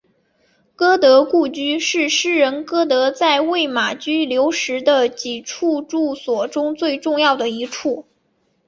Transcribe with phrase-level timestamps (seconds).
[0.75, 8.07] 歌德故居是诗人歌德在魏玛居留时的几处住所中最重要的一处。